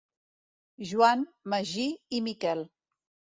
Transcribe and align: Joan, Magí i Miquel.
Joan, 0.91 1.21
Magí 1.55 1.85
i 2.17 2.23
Miquel. 2.29 2.65